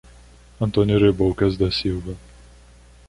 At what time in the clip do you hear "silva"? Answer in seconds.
1.69-2.17